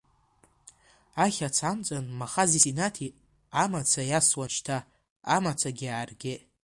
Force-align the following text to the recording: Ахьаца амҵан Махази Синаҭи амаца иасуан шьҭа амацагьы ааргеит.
Ахьаца 1.23 1.65
амҵан 1.71 2.05
Махази 2.19 2.63
Синаҭи 2.63 3.15
амаца 3.63 4.01
иасуан 4.09 4.49
шьҭа 4.55 4.77
амацагьы 5.35 5.87
ааргеит. 5.91 6.41